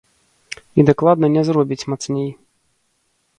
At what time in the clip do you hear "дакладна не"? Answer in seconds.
0.89-1.43